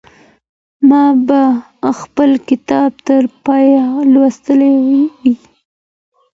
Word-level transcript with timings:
ما 0.89 1.03
به 1.27 1.39
خپل 1.99 2.31
کتاب 2.49 2.91
تر 3.07 3.23
پایه 3.43 3.83
لوستی 4.13 4.67
وي. 4.85 5.33